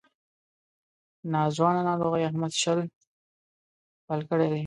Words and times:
ناځوانه 1.31 1.81
ناروغۍ 1.89 2.21
احمد 2.25 2.51
شل 2.61 2.79
پل 4.07 4.19
کړی 4.29 4.47
دی. 4.51 4.59